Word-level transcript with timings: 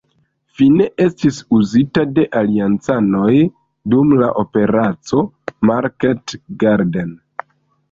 Fine 0.59 0.85
estis 1.03 1.35
uzita 1.57 2.05
de 2.15 2.23
Aliancanoj 2.41 3.35
dum 3.95 4.17
la 4.23 4.33
Operaco 4.45 5.23
Market 5.73 6.37
Garden. 6.67 7.17